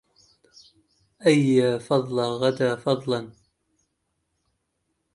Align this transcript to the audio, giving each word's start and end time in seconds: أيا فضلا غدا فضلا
أيا 1.27 1.77
فضلا 1.77 2.23
غدا 2.23 2.75
فضلا 2.75 3.31